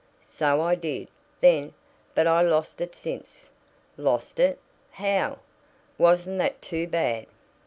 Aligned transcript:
"So 0.25 0.63
I 0.63 0.73
did 0.73 1.09
then, 1.41 1.75
but 2.15 2.25
I 2.25 2.41
lost 2.41 2.81
it 2.81 2.95
since." 2.95 3.51
"Lost 3.97 4.39
it? 4.39 4.57
How? 4.93 5.37
Wasn't 5.99 6.39
that 6.39 6.59
too 6.59 6.87
bad!" 6.87 7.27